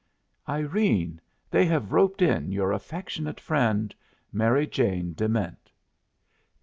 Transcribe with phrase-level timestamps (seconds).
[0.49, 1.21] Irene,
[1.51, 3.93] they have roped in your affectionate friend,
[4.33, 5.69] MARY JANE DEMENT.